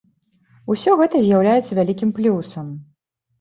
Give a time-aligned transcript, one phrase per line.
[0.75, 2.73] Усё гэта з'яўляецца вялікім плюсам.